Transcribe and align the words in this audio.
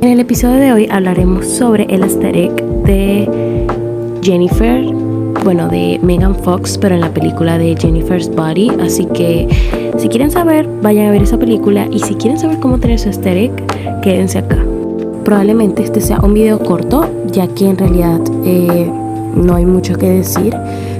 En 0.00 0.10
el 0.10 0.20
episodio 0.20 0.60
de 0.60 0.72
hoy 0.72 0.88
hablaremos 0.88 1.44
sobre 1.44 1.82
el 1.92 2.04
aesthetic 2.04 2.52
de 2.84 3.66
Jennifer, 4.22 4.84
bueno, 5.42 5.68
de 5.68 5.98
Megan 6.00 6.36
Fox, 6.36 6.78
pero 6.78 6.94
en 6.94 7.00
la 7.00 7.12
película 7.12 7.58
de 7.58 7.76
Jennifer's 7.76 8.30
Body. 8.30 8.70
Así 8.80 9.06
que 9.06 9.48
si 9.98 10.08
quieren 10.08 10.30
saber, 10.30 10.68
vayan 10.82 11.08
a 11.08 11.10
ver 11.10 11.22
esa 11.22 11.36
película 11.36 11.88
y 11.90 11.98
si 11.98 12.14
quieren 12.14 12.38
saber 12.38 12.60
cómo 12.60 12.78
tener 12.78 13.00
su 13.00 13.08
aesthetic, 13.08 13.50
quédense 14.00 14.38
acá. 14.38 14.64
Probablemente 15.24 15.82
este 15.82 16.00
sea 16.00 16.20
un 16.20 16.32
video 16.32 16.60
corto, 16.60 17.04
ya 17.32 17.48
que 17.48 17.68
en 17.68 17.78
realidad 17.78 18.20
eh, 18.44 18.88
no 19.34 19.56
hay 19.56 19.66
mucho 19.66 19.98
que 19.98 20.10
decir, 20.10 20.54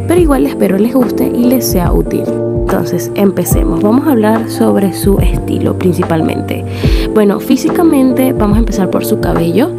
pero 0.09 0.21
igual 0.21 0.45
espero 0.45 0.77
les 0.77 0.93
guste 0.93 1.25
y 1.25 1.45
les 1.45 1.65
sea 1.65 1.93
útil. 1.93 2.25
Entonces, 2.71 3.11
empecemos. 3.15 3.80
Vamos 3.80 4.07
a 4.07 4.11
hablar 4.12 4.51
sobre 4.51 4.93
su 4.93 5.19
estilo 5.21 5.79
principalmente. 5.79 6.62
Bueno, 7.14 7.40
físicamente 7.40 8.32
vamos 8.32 8.56
a 8.56 8.61
empezar 8.61 8.90
por 8.90 9.04
su 9.04 9.20
cabello. 9.20 9.70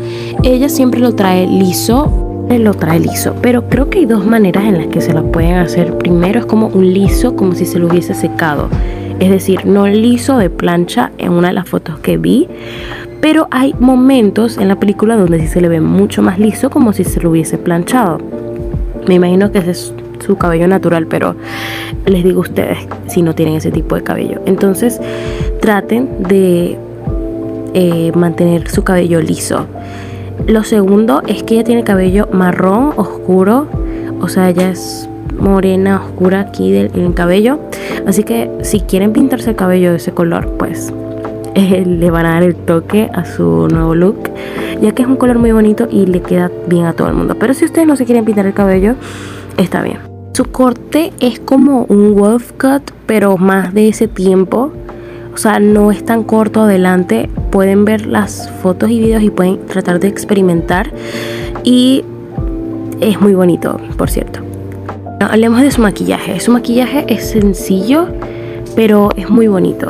Ella 0.44 0.70
siempre 0.70 1.00
lo 1.00 1.16
trae 1.16 1.48
liso, 1.48 2.46
lo 2.50 2.74
trae 2.74 3.00
liso, 3.00 3.36
pero 3.42 3.70
creo 3.70 3.90
que 3.90 4.00
hay 4.00 4.06
dos 4.06 4.26
maneras 4.26 4.66
en 4.66 4.78
las 4.78 4.88
que 4.88 5.02
se 5.02 5.14
lo 5.14 5.32
pueden 5.32 5.56
hacer. 5.56 5.98
Primero 5.98 6.40
es 6.40 6.46
como 6.46 6.68
un 6.68 6.94
liso, 6.94 7.36
como 7.36 7.54
si 7.54 7.66
se 7.66 7.80
lo 7.80 7.88
hubiese 7.88 8.14
secado. 8.14 8.70
Es 9.20 9.30
decir, 9.30 9.66
no 9.66 9.88
liso 9.88 10.38
de 10.38 10.50
plancha 10.50 11.12
en 11.18 11.32
una 11.32 11.50
de 11.50 11.54
las 11.54 11.70
fotos 11.70 12.00
que 12.00 12.18
vi, 12.18 12.48
pero 13.22 13.48
hay 13.52 13.76
momentos 13.80 14.58
en 14.58 14.68
la 14.68 14.78
película 14.78 15.16
donde 15.16 15.40
sí 15.40 15.48
se 15.48 15.62
le 15.62 15.70
ve 15.70 15.82
mucho 15.82 16.22
más 16.22 16.40
liso, 16.40 16.70
como 16.70 16.94
si 16.94 17.04
se 17.04 17.22
lo 17.22 17.30
hubiese 17.30 17.58
planchado. 17.58 18.20
Me 19.08 19.16
imagino 19.16 19.52
que 19.52 19.60
ese 19.60 19.72
es 19.72 19.94
su 20.26 20.38
cabello 20.38 20.68
natural, 20.68 21.08
pero 21.08 21.36
les 22.06 22.24
digo 22.24 22.40
a 22.40 22.42
ustedes 22.42 22.78
si 23.08 23.22
no 23.22 23.36
tienen 23.36 23.56
ese 23.56 23.72
tipo 23.72 23.96
de 23.96 24.04
cabello. 24.04 24.42
Entonces 24.46 25.00
traten 25.62 26.24
de 26.28 26.78
eh, 27.74 28.12
mantener 28.16 28.70
su 28.70 28.84
cabello 28.84 29.22
liso. 29.22 29.68
Lo 30.48 30.64
segundo 30.64 31.22
es 31.28 31.44
que 31.44 31.56
ella 31.56 31.64
tiene 31.64 31.84
cabello 31.84 32.28
marrón 32.32 32.94
oscuro, 32.96 33.68
o 34.22 34.28
sea, 34.28 34.50
ella 34.50 34.70
es 34.70 35.10
morena 35.40 36.02
oscura 36.06 36.42
aquí 36.42 36.72
del 36.72 36.92
el 36.96 37.14
cabello. 37.14 37.60
Así 38.06 38.24
que 38.24 38.50
si 38.62 38.82
quieren 38.82 39.14
pintarse 39.14 39.52
el 39.52 39.56
cabello 39.56 39.92
de 39.92 39.98
ese 39.98 40.12
color, 40.12 40.54
pues 40.58 40.94
eh, 41.56 41.84
le 41.86 42.12
van 42.12 42.26
a 42.26 42.34
dar 42.34 42.44
el 42.44 42.56
toque 42.56 43.10
a 43.14 43.26
su 43.26 43.68
nuevo 43.68 43.96
look, 43.96 44.30
ya 44.82 44.94
que 44.94 45.02
es 45.02 45.08
un 45.08 45.16
color 45.16 45.40
muy 45.40 45.52
bonito 45.52 45.88
y 45.90 46.06
le 46.06 46.22
queda 46.22 46.52
bien 46.68 46.86
a 46.86 46.94
todo 46.94 47.08
el 47.08 47.14
mundo. 47.14 47.36
Pero 47.40 47.54
si 47.54 47.66
ustedes 47.66 47.88
no 47.88 47.96
se 47.96 48.06
quieren 48.06 48.26
pintar 48.26 48.46
el 48.46 48.54
cabello, 48.54 48.96
está 49.58 49.82
bien. 49.82 50.00
Su 50.34 50.46
corte 50.46 51.12
es 51.20 51.40
como 51.40 51.86
un 51.90 52.16
wolf 52.16 52.54
cut, 52.54 52.92
pero 53.06 53.38
más 53.38 53.74
de 53.74 53.90
ese 53.90 54.08
tiempo. 54.08 54.72
O 55.40 55.42
sea, 55.42 55.58
no 55.58 55.90
es 55.90 56.04
tan 56.04 56.24
corto 56.24 56.64
adelante. 56.64 57.30
Pueden 57.50 57.86
ver 57.86 58.08
las 58.08 58.52
fotos 58.62 58.90
y 58.90 59.00
videos 59.00 59.24
y 59.24 59.30
pueden 59.30 59.66
tratar 59.68 60.02
de 60.02 60.10
experimentar. 60.10 60.92
Y 61.64 62.04
es 63.00 63.22
muy 63.22 63.36
bonito, 63.36 63.80
por 63.98 64.10
cierto. 64.10 64.42
Hablemos 65.22 65.62
de 65.62 65.72
su 65.72 65.82
maquillaje. 65.82 66.42
Su 66.42 66.52
maquillaje 66.52 67.06
es 67.08 67.30
sencillo, 67.30 68.10
pero 68.76 69.12
es 69.16 69.30
muy 69.30 69.48
bonito. 69.48 69.90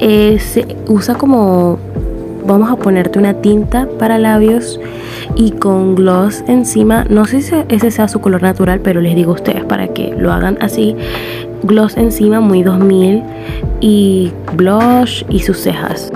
Eh, 0.00 0.40
se 0.40 0.66
usa 0.88 1.14
como 1.14 1.78
vamos 2.44 2.68
a 2.68 2.74
ponerte 2.74 3.20
una 3.20 3.34
tinta 3.34 3.88
para 4.00 4.18
labios 4.18 4.80
y 5.36 5.52
con 5.52 5.94
gloss 5.94 6.42
encima. 6.48 7.04
No 7.08 7.24
sé 7.24 7.42
si 7.42 7.54
ese 7.68 7.92
sea 7.92 8.08
su 8.08 8.20
color 8.20 8.42
natural, 8.42 8.80
pero 8.80 9.00
les 9.00 9.14
digo 9.14 9.30
a 9.30 9.34
ustedes 9.34 9.64
para 9.64 9.86
que 9.86 10.12
lo 10.18 10.32
hagan 10.32 10.58
así. 10.60 10.96
Gloss 11.62 11.96
encima 11.96 12.40
muy 12.40 12.64
2000 12.64 13.22
y 13.80 14.32
blush 14.56 15.24
y 15.28 15.40
sus 15.40 15.58
cejas. 15.58 16.10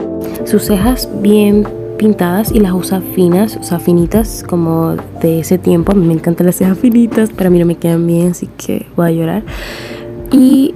Sus 0.44 0.64
cejas 0.64 1.08
bien 1.20 1.66
pintadas 1.98 2.50
y 2.50 2.58
las 2.58 2.72
usa 2.72 3.00
finas, 3.14 3.56
o 3.56 3.62
sea, 3.62 3.78
finitas 3.78 4.44
como 4.46 4.96
de 5.20 5.41
ese 5.41 5.58
tiempo. 5.58 5.92
A 5.92 5.94
mí 5.94 6.06
me 6.06 6.14
encantan 6.14 6.46
las 6.46 6.56
cejas 6.56 6.78
finitas, 6.78 7.30
pero 7.36 7.48
a 7.48 7.50
mí 7.50 7.58
no 7.58 7.66
me 7.66 7.77
quedan 7.77 8.06
bien, 8.06 8.32
así 8.32 8.48
que 8.56 8.86
voy 8.96 9.08
a 9.08 9.10
llorar. 9.12 9.42
Y 10.30 10.75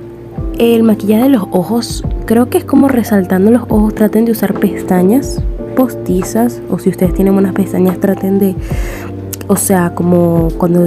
el 0.59 0.83
maquillaje 0.83 1.25
de 1.25 1.29
los 1.31 1.43
ojos, 1.51 2.05
creo 2.27 2.49
que 2.49 2.59
es 2.59 2.65
como 2.65 2.89
resaltando 2.89 3.51
los 3.51 3.63
ojos. 3.69 3.95
Traten 3.95 4.25
de 4.25 4.33
usar 4.33 4.55
pestañas 4.55 5.43
postizas 5.77 6.63
o 6.71 6.79
si 6.79 6.89
ustedes 6.89 7.15
tienen 7.15 7.35
unas 7.35 7.53
pestañas 7.53 8.01
traten 8.01 8.39
de, 8.39 8.57
o 9.47 9.57
sea, 9.57 9.95
como 9.95 10.49
cuando 10.59 10.87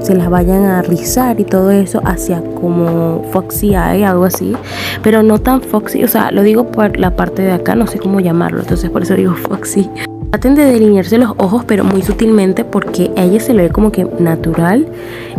se 0.00 0.14
las 0.14 0.30
vayan 0.30 0.64
a 0.64 0.82
rizar 0.82 1.38
y 1.40 1.44
todo 1.44 1.70
eso 1.70 2.00
hacia 2.04 2.42
como 2.60 3.24
foxy 3.32 3.74
eye, 3.74 4.04
algo 4.04 4.24
así, 4.24 4.54
pero 5.02 5.22
no 5.22 5.38
tan 5.38 5.60
foxy, 5.60 6.04
o 6.04 6.08
sea, 6.08 6.30
lo 6.30 6.42
digo 6.42 6.66
por 6.70 6.98
la 6.98 7.16
parte 7.16 7.42
de 7.42 7.52
acá, 7.52 7.74
no 7.74 7.86
sé 7.86 7.98
cómo 7.98 8.20
llamarlo, 8.20 8.60
entonces 8.60 8.90
por 8.90 9.02
eso 9.02 9.14
digo 9.14 9.34
foxy. 9.48 9.88
Traten 10.30 10.54
de 10.54 10.64
delinearse 10.64 11.16
los 11.16 11.30
ojos, 11.38 11.64
pero 11.66 11.84
muy 11.84 12.02
sutilmente 12.02 12.62
porque 12.62 13.10
a 13.16 13.24
ella 13.24 13.40
se 13.40 13.54
le 13.54 13.62
ve 13.62 13.70
como 13.70 13.90
que 13.90 14.06
natural 14.18 14.86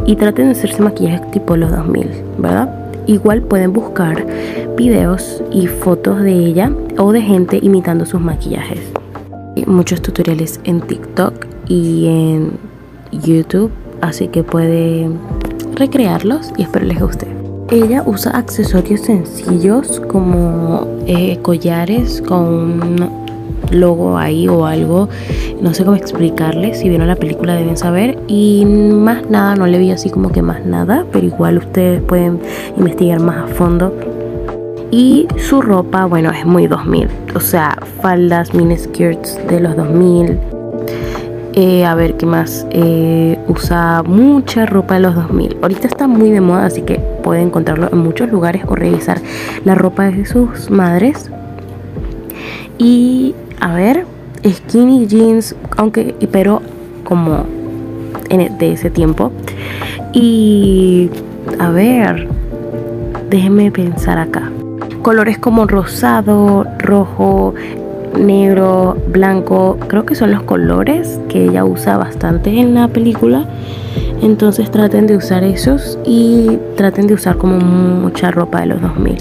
y 0.05 0.15
traten 0.15 0.45
de 0.45 0.51
hacerse 0.53 0.81
maquillaje 0.81 1.21
tipo 1.31 1.55
los 1.55 1.71
2000, 1.71 2.09
¿verdad? 2.39 2.73
Igual 3.05 3.41
pueden 3.43 3.71
buscar 3.71 4.25
videos 4.75 5.43
y 5.51 5.67
fotos 5.67 6.21
de 6.21 6.31
ella 6.31 6.71
o 6.97 7.11
de 7.11 7.21
gente 7.21 7.59
imitando 7.61 8.05
sus 8.05 8.19
maquillajes. 8.19 8.79
Hay 9.55 9.65
muchos 9.67 10.01
tutoriales 10.01 10.59
en 10.63 10.81
TikTok 10.81 11.45
y 11.67 12.07
en 12.07 12.51
YouTube, 13.11 13.71
así 14.01 14.27
que 14.27 14.43
pueden 14.43 15.19
recrearlos 15.75 16.51
y 16.57 16.63
espero 16.63 16.85
les 16.85 16.99
guste. 16.99 17.27
Ella 17.71 18.01
usa 18.05 18.31
accesorios 18.31 19.01
sencillos 19.01 19.99
como 20.07 20.87
eh, 21.05 21.37
collares 21.43 22.21
con 22.21 22.97
logo 23.71 24.17
ahí 24.17 24.47
o 24.47 24.65
algo. 24.65 25.09
No 25.61 25.73
sé 25.73 25.85
cómo 25.85 25.95
explicarles. 25.95 26.79
Si 26.79 26.89
vieron 26.89 27.07
la 27.07 27.15
película 27.15 27.55
deben 27.55 27.77
saber. 27.77 28.17
Y 28.27 28.65
más 28.65 29.29
nada, 29.29 29.55
no 29.55 29.67
le 29.67 29.77
vi 29.77 29.91
así 29.91 30.09
como 30.09 30.31
que 30.31 30.41
más 30.41 30.65
nada. 30.65 31.05
Pero 31.11 31.27
igual 31.27 31.57
ustedes 31.57 32.01
pueden 32.01 32.39
investigar 32.77 33.19
más 33.19 33.49
a 33.49 33.53
fondo. 33.53 33.93
Y 34.91 35.27
su 35.37 35.61
ropa, 35.61 36.05
bueno, 36.05 36.31
es 36.31 36.45
muy 36.45 36.67
2000. 36.67 37.07
O 37.35 37.39
sea, 37.39 37.77
faldas, 38.01 38.53
mini 38.53 38.77
skirts 38.77 39.37
de 39.47 39.59
los 39.59 39.75
2000. 39.75 40.58
Eh, 41.61 41.83
a 41.83 41.93
ver 41.93 42.15
qué 42.15 42.25
más. 42.25 42.65
Eh, 42.69 43.37
usa 43.49 44.01
mucha 44.03 44.65
ropa 44.65 44.93
de 44.93 45.01
los 45.01 45.13
2000. 45.13 45.57
Ahorita 45.61 45.89
está 45.89 46.07
muy 46.07 46.29
de 46.29 46.39
moda, 46.39 46.67
así 46.67 46.83
que 46.83 47.01
pueden 47.21 47.47
encontrarlo 47.47 47.89
en 47.91 47.97
muchos 47.97 48.31
lugares 48.31 48.63
o 48.65 48.75
revisar 48.77 49.19
la 49.65 49.75
ropa 49.75 50.05
de 50.05 50.25
sus 50.25 50.69
madres. 50.69 51.29
Y 52.77 53.35
a 53.59 53.73
ver, 53.73 54.05
skinny 54.47 55.05
jeans, 55.05 55.53
aunque, 55.75 56.15
pero 56.31 56.61
como 57.03 57.43
e, 58.29 58.49
de 58.57 58.71
ese 58.71 58.89
tiempo. 58.89 59.33
Y 60.13 61.09
a 61.59 61.71
ver, 61.71 62.29
déjenme 63.29 63.69
pensar 63.69 64.17
acá. 64.17 64.49
Colores 65.01 65.37
como 65.37 65.67
rosado, 65.67 66.65
rojo, 66.77 67.53
negro, 68.19 68.97
blanco, 69.07 69.77
creo 69.87 70.05
que 70.05 70.15
son 70.15 70.31
los 70.31 70.43
colores 70.43 71.19
que 71.29 71.45
ella 71.45 71.65
usa 71.65 71.97
bastante 71.97 72.59
en 72.59 72.73
la 72.73 72.87
película. 72.87 73.45
Entonces 74.21 74.69
traten 74.69 75.07
de 75.07 75.15
usar 75.15 75.43
esos 75.43 75.97
y 76.05 76.59
traten 76.75 77.07
de 77.07 77.13
usar 77.13 77.37
como 77.37 77.57
mucha 77.57 78.31
ropa 78.31 78.61
de 78.61 78.67
los 78.67 78.81
2000. 78.81 79.17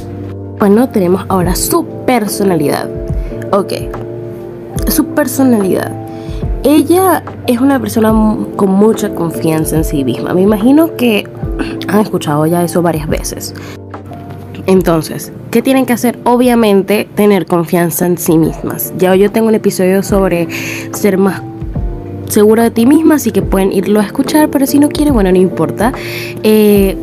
Bueno, 0.59 0.89
tenemos 0.89 1.25
ahora 1.29 1.55
su 1.55 1.87
personalidad. 2.05 2.89
Ok, 3.53 3.73
su 4.89 5.05
personalidad. 5.07 5.93
Ella 6.65 7.23
es 7.47 7.61
una 7.61 7.79
persona 7.79 8.13
con 8.57 8.71
mucha 8.71 9.15
confianza 9.15 9.77
en 9.77 9.85
sí 9.85 10.05
misma. 10.05 10.35
Me 10.35 10.43
imagino 10.43 10.97
que 10.97 11.29
han 11.87 12.01
escuchado 12.01 12.45
ya 12.47 12.65
eso 12.65 12.83
varias 12.83 13.09
veces. 13.09 13.55
Entonces, 14.69 15.33
¿qué 15.51 15.63
tienen 15.63 15.87
que 15.87 15.95
hacer? 15.95 16.19
Obviamente, 16.25 17.09
tener 17.15 17.47
confianza 17.47 18.05
en 18.05 18.19
sí 18.19 18.37
mismas. 18.37 18.93
Ya 18.99 19.17
yo 19.17 19.33
tengo 19.33 19.49
un 19.49 19.55
episodio 19.55 20.03
sobre 20.03 20.47
ser 20.93 21.17
más 21.17 21.41
segura 22.29 22.65
de 22.65 22.71
ti 22.71 22.85
misma, 22.85 23.15
así 23.15 23.31
que 23.31 23.41
pueden 23.41 23.73
irlo 23.73 23.99
a 23.99 24.05
escuchar, 24.05 24.51
pero 24.51 24.67
si 24.67 24.79
no 24.79 24.91
quieren, 24.91 25.15
bueno, 25.15 25.33
no 25.33 25.39
importa. 25.39 25.95
Eh, 26.43 26.99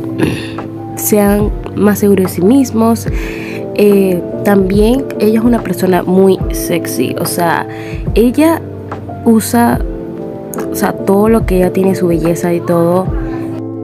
sean 0.96 1.50
más 1.74 1.98
seguros 1.98 2.26
de 2.26 2.36
sí 2.36 2.42
mismos. 2.42 3.08
Eh, 3.74 4.22
también 4.44 5.04
ella 5.18 5.40
es 5.40 5.44
una 5.44 5.60
persona 5.60 6.04
muy 6.04 6.38
sexy, 6.52 7.16
o 7.18 7.26
sea, 7.26 7.66
ella 8.14 8.62
usa, 9.24 9.80
o 10.70 10.74
sea, 10.76 10.92
todo 10.92 11.28
lo 11.28 11.46
que 11.46 11.56
ella 11.56 11.72
tiene, 11.72 11.96
su 11.96 12.06
belleza 12.06 12.54
y 12.54 12.60
todo. 12.60 13.08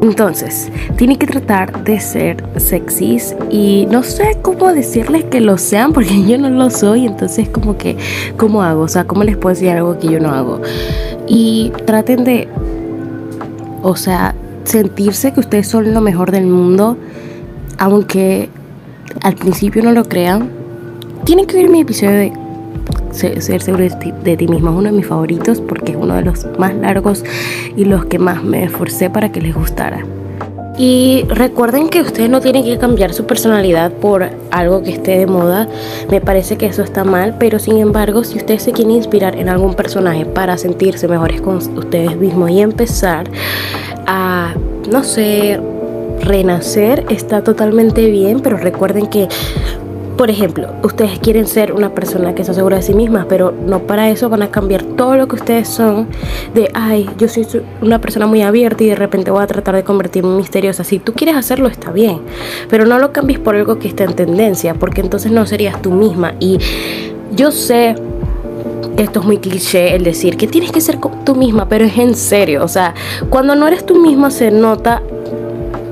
Entonces, 0.03 0.69
tiene 0.97 1.17
que 1.17 1.29
tratar 1.29 1.85
de 1.85 2.01
ser 2.01 2.45
sexys 2.57 3.37
y 3.51 3.87
no 3.89 4.03
sé 4.03 4.37
cómo 4.43 4.73
decirles 4.73 5.23
que 5.23 5.41
lo 5.41 5.59
sean 5.59 5.93
porque 5.93 6.25
yo 6.27 6.39
no 6.39 6.51
lo 6.51 6.71
soy, 6.71 7.07
entonces 7.07 7.49
como 7.49 7.79
que, 7.79 7.97
¿cómo 8.37 8.65
hago? 8.65 8.83
O 8.83 8.89
sea, 8.89 9.05
¿cómo 9.05 9.23
les 9.23 9.37
puedo 9.37 9.55
decir 9.55 9.71
algo 9.71 9.97
que 10.01 10.09
yo 10.09 10.19
no 10.19 10.31
hago? 10.31 10.61
Y 11.29 11.71
traten 11.87 12.25
de, 12.25 12.49
o 13.83 13.95
sea, 13.95 14.35
sentirse 14.65 15.33
que 15.33 15.39
ustedes 15.39 15.69
son 15.69 15.95
lo 15.95 16.01
mejor 16.01 16.33
del 16.33 16.47
mundo, 16.47 16.97
aunque 17.79 18.49
al 19.23 19.37
principio 19.37 19.85
no 19.85 19.93
lo 19.93 20.05
crean, 20.05 20.51
tienen 21.25 21.47
que 21.47 21.59
ver 21.59 21.71
mi 21.71 21.81
episodio 21.81 22.17
de 22.17 22.33
ser 23.13 23.63
seguro 23.63 23.85
de 23.85 24.37
ti, 24.37 24.49
misma 24.49 24.71
es 24.71 24.77
uno 24.77 24.91
de 24.91 24.93
mis 24.93 25.07
favoritos 25.07 25.61
porque 25.61 25.93
es 25.93 25.99
uno 25.99 26.15
de 26.15 26.23
los 26.23 26.47
más 26.59 26.75
largos 26.75 27.25
y 27.77 27.85
los 27.85 28.07
que 28.07 28.19
más 28.19 28.43
me 28.43 28.65
esforcé 28.65 29.11
para 29.11 29.31
que 29.31 29.41
les 29.41 29.55
gustara. 29.55 30.05
Y 30.79 31.25
recuerden 31.29 31.89
que 31.89 32.01
ustedes 32.01 32.31
no 32.31 32.41
tienen 32.41 32.65
que 32.65 32.79
cambiar 32.79 33.13
su 33.13 33.27
personalidad 33.27 33.93
por 33.93 34.31
algo 34.51 34.83
que 34.83 34.93
esté 34.93 35.19
de 35.19 35.27
moda. 35.27 35.69
Me 36.11 36.21
parece 36.21 36.57
que 36.57 36.67
eso 36.67 36.83
está 36.83 37.05
mal, 37.05 37.37
pero 37.39 37.59
sin 37.59 37.77
embargo, 37.77 38.25
si 38.25 38.39
ustedes 38.39 38.63
se 38.63 38.73
quieren 38.73 38.93
inspirar 38.93 39.37
en 39.37 39.51
algún 39.51 39.75
personaje 39.75 40.25
para 40.25 40.57
sentirse 40.57 41.09
mejores 41.09 41.43
con 41.43 41.57
ustedes 41.57 42.17
mismos 42.17 42.51
y 42.51 42.63
empezar 42.63 43.29
a, 44.07 44.55
no 44.91 45.05
sé, 45.05 45.61
renacer, 46.23 47.05
está 47.11 47.45
totalmente 47.45 48.09
bien, 48.09 48.41
pero 48.41 48.57
recuerden 48.57 49.07
que 49.09 49.29
por 50.23 50.31
ejemplo, 50.31 50.69
ustedes 50.85 51.19
quieren 51.19 51.49
ser 51.49 51.73
una 51.73 51.97
persona 51.97 52.33
que 52.33 52.43
está 52.43 52.55
segura 52.55 52.77
de 52.77 52.85
sí 52.85 52.95
misma, 52.95 53.27
pero 53.29 53.51
no 53.51 53.81
para 53.89 54.09
eso 54.09 54.29
van 54.29 54.43
a 54.43 54.53
cambiar 54.53 54.85
todo 54.85 55.17
lo 55.17 55.27
que 55.27 55.35
ustedes 55.35 55.67
son 55.67 56.07
de, 56.55 56.71
ay, 56.75 57.11
yo 57.19 57.27
soy 57.27 57.45
una 57.81 58.01
persona 58.01 58.29
muy 58.29 58.41
abierta 58.41 58.85
y 58.85 58.87
de 58.87 58.95
repente 58.95 59.33
voy 59.33 59.43
a 59.43 59.49
tratar 59.49 59.75
de 59.75 59.83
convertirme 59.83 60.31
en 60.31 60.37
misteriosa. 60.37 60.85
Si 60.85 61.01
tú 61.01 61.13
quieres 61.13 61.35
hacerlo, 61.35 61.67
está 61.67 61.91
bien, 61.91 62.21
pero 62.71 62.87
no 62.87 63.01
lo 63.01 63.11
cambies 63.11 63.41
por 63.41 63.57
algo 63.57 63.81
que 63.81 63.89
esté 63.89 64.05
en 64.05 64.15
tendencia, 64.15 64.75
porque 64.75 65.01
entonces 65.01 65.33
no 65.33 65.45
serías 65.45 65.83
tú 65.83 65.91
misma. 65.91 66.35
Y 66.39 66.59
yo 67.35 67.51
sé 67.51 67.97
esto 68.99 69.19
es 69.19 69.27
muy 69.27 69.39
cliché 69.39 69.97
el 69.97 70.05
decir 70.05 70.37
que 70.37 70.47
tienes 70.47 70.71
que 70.71 70.81
ser 70.81 71.01
tú 71.25 71.35
misma, 71.35 71.69
pero 71.69 71.85
es 71.85 71.99
en 71.99 72.15
serio. 72.15 72.63
O 72.63 72.69
sea, 72.69 72.95
cuando 73.29 73.57
no 73.57 73.67
eres 73.67 73.85
tú 73.85 73.97
misma 73.99 74.31
se 74.31 74.53
nota 74.53 75.03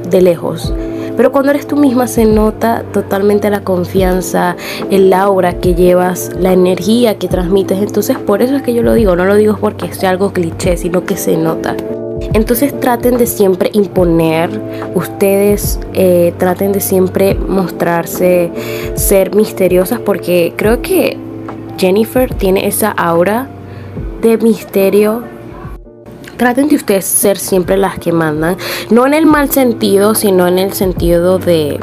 de 0.09 0.23
lejos. 0.23 0.73
Pero 1.17 1.33
cuando 1.33 1.51
eres 1.51 1.67
tú 1.67 1.77
misma 1.77 2.07
se 2.07 2.25
nota 2.25 2.85
totalmente 2.93 3.51
la 3.51 3.63
confianza, 3.63 4.57
el 4.91 5.13
aura 5.13 5.55
que 5.55 5.75
llevas, 5.75 6.31
la 6.39 6.53
energía 6.53 7.19
que 7.19 7.29
transmites. 7.29 7.79
Entonces 7.79 8.19
por 8.19 8.43
eso 8.43 8.57
es 8.57 8.63
que 8.63 8.75
yo 8.75 8.83
lo 8.83 8.95
digo, 8.95 9.17
no 9.17 9.25
lo 9.25 9.35
digo 9.37 9.57
porque 9.61 9.93
sea 9.93 10.11
algo 10.11 10.33
cliché, 10.33 10.77
sino 10.77 11.05
que 11.05 11.17
se 11.17 11.37
nota. 11.37 11.77
Entonces 12.33 12.79
traten 12.79 13.17
de 13.17 13.27
siempre 13.27 13.71
imponer, 13.73 14.51
ustedes 14.95 15.81
eh, 15.95 16.33
traten 16.39 16.73
de 16.73 16.81
siempre 16.81 17.35
mostrarse, 17.35 18.53
ser 18.95 19.35
misteriosas, 19.35 19.99
porque 19.99 20.53
creo 20.57 20.81
que 20.81 21.17
Jennifer 21.77 22.33
tiene 22.35 22.67
esa 22.67 22.91
aura 22.91 23.49
de 24.23 24.37
misterio 24.39 25.23
traten 26.41 26.69
de 26.69 26.77
ustedes 26.77 27.05
ser 27.05 27.37
siempre 27.37 27.77
las 27.77 27.99
que 27.99 28.13
mandan. 28.13 28.57
No 28.89 29.07
en 29.07 29.13
el 29.13 29.27
mal 29.27 29.51
sentido, 29.51 30.15
sino 30.15 30.49
en 30.49 30.59
el 30.59 30.73
sentido 30.73 31.39
de. 31.39 31.79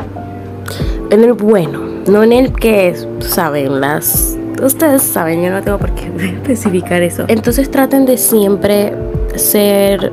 En 1.12 1.24
el 1.24 1.34
bueno. 1.34 1.82
No 2.08 2.24
en 2.24 2.34
el 2.34 2.52
que, 2.54 2.96
saben, 3.20 3.80
las. 3.80 4.36
Ustedes 4.60 5.04
saben, 5.04 5.44
yo 5.44 5.52
no 5.52 5.62
tengo 5.62 5.78
por 5.78 5.92
qué 5.94 6.08
especificar 6.42 7.04
eso. 7.04 7.26
Entonces 7.28 7.70
traten 7.70 8.08
de 8.08 8.18
siempre 8.18 8.96
ser 9.36 10.12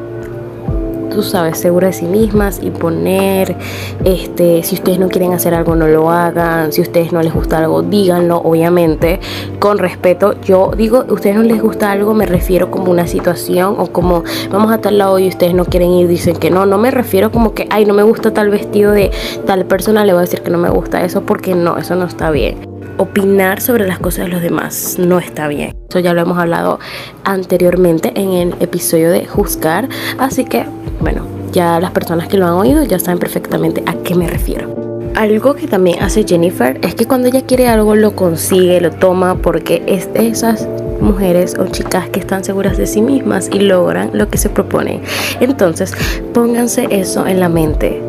tú 1.14 1.22
sabes, 1.22 1.58
segura 1.58 1.88
de 1.88 1.92
sí 1.92 2.06
mismas 2.06 2.60
y 2.62 2.70
poner, 2.70 3.56
este, 4.04 4.62
si 4.62 4.74
ustedes 4.74 4.98
no 4.98 5.08
quieren 5.08 5.32
hacer 5.32 5.54
algo, 5.54 5.76
no 5.76 5.86
lo 5.86 6.10
hagan, 6.10 6.72
si 6.72 6.80
ustedes 6.80 7.12
no 7.12 7.22
les 7.22 7.32
gusta 7.32 7.58
algo, 7.58 7.82
díganlo, 7.82 8.38
obviamente, 8.38 9.20
con 9.60 9.78
respeto. 9.78 10.34
Yo 10.42 10.72
digo, 10.76 11.04
ustedes 11.08 11.36
no 11.36 11.42
les 11.42 11.62
gusta 11.62 11.92
algo, 11.92 12.14
me 12.14 12.26
refiero 12.26 12.70
como 12.70 12.90
una 12.90 13.06
situación 13.06 13.76
o 13.78 13.86
como 13.86 14.24
vamos 14.50 14.72
a 14.72 14.78
tal 14.78 14.98
lado 14.98 15.18
y 15.18 15.28
ustedes 15.28 15.54
no 15.54 15.64
quieren 15.64 15.90
ir, 15.92 16.08
dicen 16.08 16.36
que 16.36 16.50
no, 16.50 16.66
no 16.66 16.78
me 16.78 16.90
refiero 16.90 17.30
como 17.30 17.54
que, 17.54 17.68
ay, 17.70 17.86
no 17.86 17.94
me 17.94 18.02
gusta 18.02 18.32
tal 18.32 18.50
vestido 18.50 18.92
de 18.92 19.10
tal 19.46 19.64
persona, 19.66 20.04
le 20.04 20.12
voy 20.12 20.20
a 20.20 20.22
decir 20.22 20.42
que 20.42 20.50
no 20.50 20.58
me 20.58 20.70
gusta 20.70 21.04
eso 21.04 21.22
porque 21.22 21.54
no, 21.54 21.78
eso 21.78 21.94
no 21.94 22.06
está 22.06 22.30
bien 22.30 22.73
opinar 22.98 23.60
sobre 23.60 23.86
las 23.86 23.98
cosas 23.98 24.26
de 24.26 24.32
los 24.32 24.42
demás 24.42 24.96
no 24.98 25.18
está 25.18 25.48
bien. 25.48 25.74
Eso 25.88 26.00
ya 26.00 26.12
lo 26.12 26.22
hemos 26.22 26.38
hablado 26.38 26.78
anteriormente 27.24 28.12
en 28.14 28.32
el 28.32 28.54
episodio 28.60 29.10
de 29.10 29.26
juzgar. 29.26 29.88
Así 30.18 30.44
que, 30.44 30.66
bueno, 31.00 31.26
ya 31.52 31.80
las 31.80 31.92
personas 31.92 32.28
que 32.28 32.36
lo 32.36 32.46
han 32.46 32.54
oído 32.54 32.82
ya 32.84 32.98
saben 32.98 33.18
perfectamente 33.18 33.82
a 33.86 33.94
qué 33.94 34.14
me 34.14 34.28
refiero. 34.28 34.74
Algo 35.14 35.54
que 35.54 35.68
también 35.68 36.02
hace 36.02 36.24
Jennifer 36.24 36.80
es 36.82 36.96
que 36.96 37.06
cuando 37.06 37.28
ella 37.28 37.42
quiere 37.42 37.68
algo 37.68 37.94
lo 37.94 38.16
consigue, 38.16 38.80
lo 38.80 38.90
toma 38.90 39.36
porque 39.36 39.84
es 39.86 40.12
de 40.12 40.26
esas 40.26 40.66
mujeres 41.00 41.54
o 41.56 41.66
chicas 41.66 42.08
que 42.08 42.18
están 42.18 42.42
seguras 42.42 42.76
de 42.76 42.86
sí 42.86 43.00
mismas 43.00 43.48
y 43.52 43.60
logran 43.60 44.10
lo 44.12 44.28
que 44.28 44.38
se 44.38 44.48
proponen. 44.48 45.02
Entonces, 45.38 45.94
pónganse 46.32 46.88
eso 46.90 47.26
en 47.28 47.38
la 47.38 47.48
mente. 47.48 48.02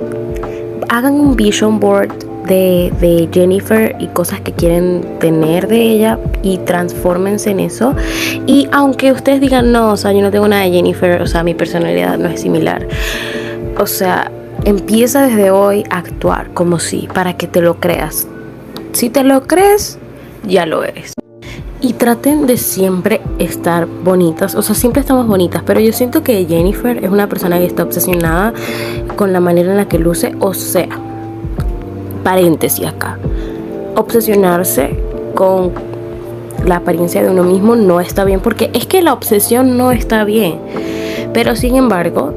Hagan 0.90 1.14
un 1.14 1.36
vision 1.36 1.80
board 1.80 2.25
de, 2.46 3.30
Jennifer 3.32 3.96
y 4.00 4.08
cosas 4.08 4.42
que 4.42 4.52
quieren 4.52 5.18
tener 5.20 5.68
de 5.68 5.82
ella 5.82 6.20
y 6.44 6.58
transfórmense 6.60 7.52
en 7.52 7.60
eso. 7.60 7.96
Y 8.46 8.68
aunque 8.72 9.12
ustedes 9.12 9.42
digan, 9.42 9.72
no, 9.72 9.92
o 9.92 9.98
sea, 9.98 10.12
yo 10.12 10.22
no 10.22 10.32
tengo 10.32 10.48
nada 10.48 10.64
de 10.64 10.72
Jennifer, 10.72 11.22
o 11.22 11.28
sea, 11.28 11.44
mi 11.44 11.54
personalidad 11.54 12.18
no 12.18 12.30
es 12.30 12.42
similar. 12.42 12.88
O 13.78 13.88
sea, 13.88 14.32
empieza 14.64 15.28
desde 15.28 15.52
hoy 15.52 15.84
a 15.90 15.98
actuar 16.00 16.52
como 16.54 16.80
si, 16.80 17.08
para 17.14 17.38
que 17.38 17.48
te 17.48 17.62
lo 17.62 17.80
creas. 17.80 18.28
Si 18.94 19.10
te 19.10 19.24
lo 19.24 19.44
crees, 19.44 19.98
ya 20.48 20.66
lo 20.66 20.84
eres. 20.84 21.14
Y 21.82 21.94
traten 21.94 22.48
de 22.48 22.58
siempre 22.58 23.22
estar 23.38 23.86
bonitas, 23.86 24.56
o 24.56 24.62
sea, 24.62 24.74
siempre 24.74 25.02
estamos 25.02 25.28
bonitas, 25.28 25.62
pero 25.66 25.80
yo 25.80 25.94
siento 25.94 26.24
que 26.24 26.46
Jennifer 26.46 27.04
es 27.04 27.10
una 27.12 27.28
persona 27.28 27.60
que 27.60 27.66
está 27.66 27.84
obsesionada 27.84 28.54
con 29.16 29.34
la 29.34 29.40
manera 29.40 29.72
en 29.72 29.78
la 29.78 29.88
que 29.88 30.00
luce, 30.00 30.34
o 30.40 30.54
sea, 30.54 30.88
paréntesis 32.26 32.88
acá. 32.88 33.20
Obsesionarse 33.96 34.98
con 35.36 35.72
la 36.66 36.78
apariencia 36.78 37.22
de 37.22 37.30
uno 37.30 37.44
mismo 37.44 37.76
no 37.76 38.00
está 38.00 38.24
bien 38.26 38.40
porque 38.40 38.72
es 38.74 38.88
que 38.88 39.04
la 39.04 39.14
obsesión 39.14 39.78
no 39.78 39.92
está 39.92 40.24
bien. 40.24 40.58
Pero 41.34 41.56
sin 41.56 41.76
embargo, 41.76 42.34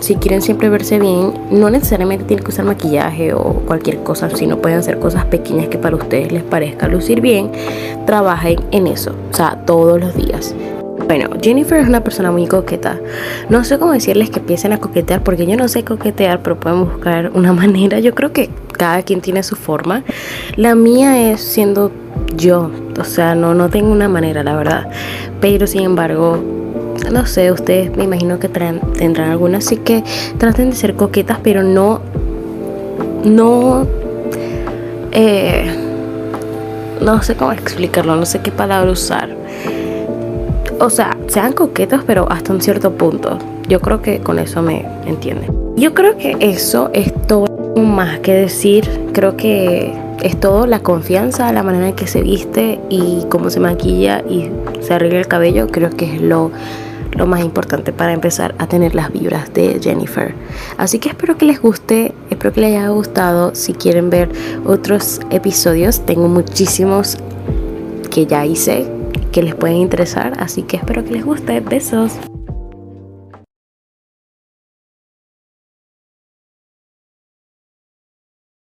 si 0.00 0.16
quieren 0.16 0.42
siempre 0.42 0.68
verse 0.68 0.98
bien, 0.98 1.32
no 1.50 1.70
necesariamente 1.70 2.26
tienen 2.26 2.44
que 2.44 2.50
usar 2.50 2.66
maquillaje 2.66 3.32
o 3.32 3.62
cualquier 3.66 4.02
cosa, 4.02 4.28
sino 4.28 4.58
pueden 4.58 4.80
hacer 4.80 4.98
cosas 4.98 5.24
pequeñas 5.24 5.68
que 5.68 5.78
para 5.78 5.96
ustedes 5.96 6.30
les 6.30 6.42
parezca 6.42 6.86
lucir 6.86 7.22
bien. 7.22 7.50
Trabajen 8.04 8.60
en 8.70 8.86
eso, 8.86 9.14
o 9.32 9.34
sea, 9.34 9.62
todos 9.64 9.98
los 9.98 10.14
días. 10.14 10.54
Bueno, 11.06 11.30
Jennifer 11.40 11.78
es 11.78 11.88
una 11.88 12.02
persona 12.02 12.32
muy 12.32 12.46
coqueta. 12.48 12.98
No 13.48 13.62
sé 13.62 13.78
cómo 13.78 13.92
decirles 13.92 14.28
que 14.28 14.40
empiecen 14.40 14.72
a 14.72 14.78
coquetear 14.78 15.22
porque 15.22 15.46
yo 15.46 15.56
no 15.56 15.68
sé 15.68 15.84
coquetear, 15.84 16.42
pero 16.42 16.58
pueden 16.58 16.84
buscar 16.84 17.30
una 17.32 17.52
manera. 17.54 18.00
Yo 18.00 18.14
creo 18.14 18.32
que 18.32 18.50
cada 18.72 19.02
quien 19.02 19.20
tiene 19.20 19.42
su 19.44 19.54
forma. 19.54 20.02
La 20.56 20.74
mía 20.74 21.30
es 21.30 21.40
siendo 21.40 21.92
yo, 22.36 22.70
o 22.98 23.04
sea, 23.04 23.34
no, 23.34 23.54
no 23.54 23.68
tengo 23.68 23.92
una 23.92 24.08
manera, 24.08 24.42
la 24.42 24.56
verdad. 24.56 24.88
Pero 25.40 25.68
sin 25.68 25.82
embargo, 25.82 26.42
no 27.12 27.26
sé, 27.26 27.52
ustedes 27.52 27.96
me 27.96 28.04
imagino 28.04 28.40
que 28.40 28.48
tendrán 28.48 29.30
alguna, 29.30 29.58
así 29.58 29.76
que 29.76 30.02
traten 30.38 30.70
de 30.70 30.76
ser 30.76 30.94
coquetas, 30.94 31.38
pero 31.42 31.62
no, 31.62 32.00
no, 33.24 33.86
eh, 35.12 35.70
no 37.00 37.22
sé 37.22 37.36
cómo 37.36 37.52
explicarlo, 37.52 38.16
no 38.16 38.26
sé 38.26 38.40
qué 38.40 38.50
palabra 38.50 38.90
usar. 38.90 39.45
O 40.78 40.90
sea, 40.90 41.16
sean 41.28 41.52
coquetas, 41.52 42.02
pero 42.06 42.30
hasta 42.30 42.52
un 42.52 42.60
cierto 42.60 42.92
punto. 42.92 43.38
Yo 43.68 43.80
creo 43.80 44.02
que 44.02 44.20
con 44.20 44.38
eso 44.38 44.60
me 44.62 44.84
entienden. 45.06 45.50
Yo 45.76 45.94
creo 45.94 46.16
que 46.18 46.36
eso 46.40 46.90
es 46.92 47.12
todo 47.26 47.46
más 47.76 48.20
que 48.20 48.32
decir, 48.32 48.88
creo 49.12 49.36
que 49.36 49.92
es 50.22 50.38
todo 50.38 50.66
la 50.66 50.80
confianza, 50.80 51.52
la 51.52 51.62
manera 51.62 51.88
en 51.88 51.94
que 51.94 52.06
se 52.06 52.22
viste 52.22 52.80
y 52.88 53.24
cómo 53.28 53.50
se 53.50 53.60
maquilla 53.60 54.22
y 54.28 54.50
se 54.80 54.94
arregla 54.94 55.20
el 55.20 55.28
cabello, 55.28 55.66
creo 55.68 55.90
que 55.90 56.14
es 56.14 56.20
lo, 56.20 56.50
lo 57.12 57.26
más 57.26 57.42
importante 57.42 57.92
para 57.92 58.12
empezar 58.12 58.54
a 58.58 58.66
tener 58.66 58.94
las 58.94 59.12
vibras 59.12 59.52
de 59.52 59.78
Jennifer. 59.82 60.34
Así 60.78 60.98
que 60.98 61.10
espero 61.10 61.36
que 61.36 61.44
les 61.44 61.60
guste, 61.60 62.14
espero 62.30 62.52
que 62.52 62.60
les 62.62 62.76
haya 62.76 62.88
gustado. 62.88 63.54
Si 63.54 63.74
quieren 63.74 64.10
ver 64.10 64.30
otros 64.64 65.20
episodios, 65.30 66.00
tengo 66.06 66.28
muchísimos 66.28 67.18
que 68.10 68.26
ya 68.26 68.46
hice 68.46 68.95
que 69.36 69.42
les 69.42 69.54
pueden 69.54 69.76
interesar, 69.76 70.32
así 70.38 70.62
que 70.62 70.78
espero 70.78 71.04
que 71.04 71.10
les 71.10 71.22
guste. 71.22 71.60
Besos. 71.60 72.10